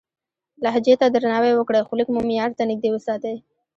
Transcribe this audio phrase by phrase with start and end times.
[0.63, 3.35] لهجې ته درناوی وکړئ، خو لیک مو معیار ته نږدې وساتئ.